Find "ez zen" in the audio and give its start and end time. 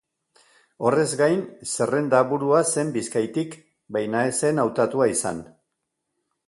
4.33-4.65